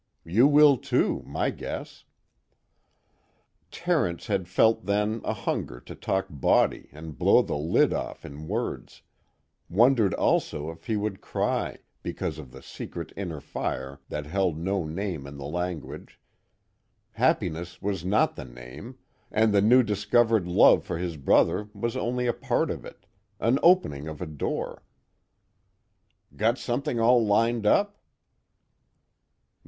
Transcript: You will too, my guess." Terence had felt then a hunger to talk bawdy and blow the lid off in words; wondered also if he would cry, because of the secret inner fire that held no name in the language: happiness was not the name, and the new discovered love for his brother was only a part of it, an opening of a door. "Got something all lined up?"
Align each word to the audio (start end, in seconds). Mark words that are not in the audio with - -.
You 0.25 0.47
will 0.47 0.77
too, 0.77 1.21
my 1.27 1.51
guess." 1.51 2.05
Terence 3.69 4.25
had 4.25 4.47
felt 4.47 4.87
then 4.87 5.21
a 5.23 5.33
hunger 5.35 5.79
to 5.81 5.93
talk 5.93 6.25
bawdy 6.27 6.89
and 6.91 7.19
blow 7.19 7.43
the 7.43 7.55
lid 7.55 7.93
off 7.93 8.25
in 8.25 8.47
words; 8.47 9.03
wondered 9.69 10.15
also 10.15 10.71
if 10.71 10.85
he 10.87 10.95
would 10.97 11.21
cry, 11.21 11.77
because 12.01 12.39
of 12.39 12.49
the 12.51 12.63
secret 12.63 13.13
inner 13.15 13.39
fire 13.39 13.99
that 14.09 14.25
held 14.25 14.57
no 14.57 14.83
name 14.85 15.27
in 15.27 15.37
the 15.37 15.45
language: 15.45 16.19
happiness 17.11 17.79
was 17.79 18.03
not 18.03 18.35
the 18.35 18.45
name, 18.45 18.97
and 19.29 19.53
the 19.53 19.61
new 19.61 19.83
discovered 19.83 20.47
love 20.47 20.83
for 20.83 20.97
his 20.97 21.15
brother 21.15 21.69
was 21.75 21.95
only 21.95 22.25
a 22.25 22.33
part 22.33 22.71
of 22.71 22.83
it, 22.83 23.05
an 23.39 23.59
opening 23.61 24.07
of 24.07 24.19
a 24.19 24.25
door. 24.25 24.81
"Got 26.35 26.57
something 26.57 26.99
all 26.99 27.23
lined 27.23 27.67
up?" 27.67 27.99